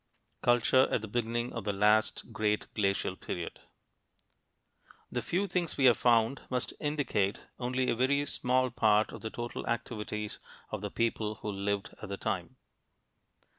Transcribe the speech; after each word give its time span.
CULTURE 0.41 0.87
AT 0.89 1.03
THE 1.03 1.07
BEGINNING 1.07 1.53
OF 1.53 1.63
THE 1.63 1.73
LAST 1.73 2.33
GREAT 2.33 2.65
GLACIAL 2.73 3.17
PERIOD 3.17 3.59
The 5.11 5.21
few 5.21 5.45
things 5.45 5.77
we 5.77 5.85
have 5.85 5.95
found 5.99 6.41
must 6.49 6.73
indicate 6.79 7.41
only 7.59 7.87
a 7.87 7.95
very 7.95 8.25
small 8.25 8.71
part 8.71 9.11
of 9.11 9.21
the 9.21 9.29
total 9.29 9.63
activities 9.67 10.39
of 10.71 10.81
the 10.81 10.89
people 10.89 11.35
who 11.43 11.51
lived 11.51 11.93
at 12.01 12.09
the 12.09 12.17
time. 12.17 12.55